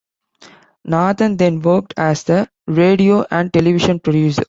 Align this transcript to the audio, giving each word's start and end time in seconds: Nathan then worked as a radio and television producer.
Nathan 0.83 1.37
then 1.37 1.61
worked 1.61 1.93
as 1.95 2.27
a 2.27 2.49
radio 2.65 3.23
and 3.29 3.53
television 3.53 3.99
producer. 3.99 4.39